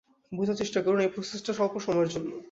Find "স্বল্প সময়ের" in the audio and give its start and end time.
1.57-2.09